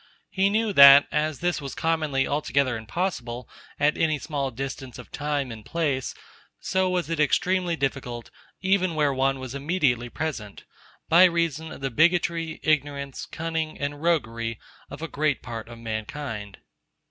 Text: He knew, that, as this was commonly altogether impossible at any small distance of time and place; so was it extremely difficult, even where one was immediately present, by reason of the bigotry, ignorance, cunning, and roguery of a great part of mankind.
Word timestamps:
He 0.31 0.49
knew, 0.49 0.73
that, 0.73 1.07
as 1.11 1.41
this 1.41 1.61
was 1.61 1.75
commonly 1.75 2.27
altogether 2.27 2.75
impossible 2.75 3.47
at 3.79 3.99
any 3.99 4.17
small 4.17 4.49
distance 4.49 4.97
of 4.97 5.11
time 5.11 5.51
and 5.51 5.63
place; 5.63 6.15
so 6.59 6.89
was 6.89 7.07
it 7.07 7.19
extremely 7.19 7.75
difficult, 7.75 8.31
even 8.63 8.95
where 8.95 9.13
one 9.13 9.39
was 9.39 9.53
immediately 9.53 10.09
present, 10.09 10.63
by 11.07 11.25
reason 11.25 11.71
of 11.71 11.81
the 11.81 11.91
bigotry, 11.91 12.59
ignorance, 12.63 13.27
cunning, 13.27 13.77
and 13.77 14.01
roguery 14.01 14.59
of 14.89 15.03
a 15.03 15.07
great 15.07 15.43
part 15.43 15.67
of 15.69 15.77
mankind. 15.77 16.57